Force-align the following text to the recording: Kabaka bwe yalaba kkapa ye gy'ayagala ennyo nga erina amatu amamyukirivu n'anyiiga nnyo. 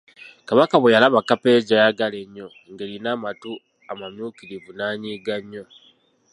Kabaka 0.47 0.75
bwe 0.79 0.93
yalaba 0.95 1.19
kkapa 1.23 1.45
ye 1.53 1.65
gy'ayagala 1.67 2.17
ennyo 2.25 2.47
nga 2.71 2.81
erina 2.87 3.09
amatu 3.15 3.49
amamyukirivu 3.91 4.69
n'anyiiga 4.73 5.35
nnyo. 5.41 5.63